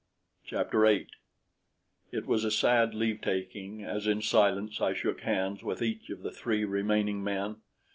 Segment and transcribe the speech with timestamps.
[0.43, 1.09] Chapter 8
[2.11, 6.23] It was a sad leave taking as in silence I shook hands with each of
[6.23, 7.57] the three remaining men.